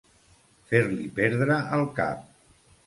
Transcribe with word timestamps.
Fer-li 0.71 1.05
perdre 1.21 1.61
el 1.79 1.87
cap. 2.03 2.27